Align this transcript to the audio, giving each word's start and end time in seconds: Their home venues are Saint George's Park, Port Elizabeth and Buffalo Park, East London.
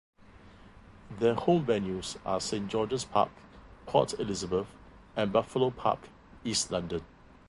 Their 1.19 1.35
home 1.35 1.63
venues 1.63 2.17
are 2.25 2.41
Saint 2.41 2.67
George's 2.71 3.05
Park, 3.05 3.29
Port 3.85 4.13
Elizabeth 4.19 4.65
and 5.15 5.31
Buffalo 5.31 5.69
Park, 5.69 6.09
East 6.43 6.71
London. 6.71 7.05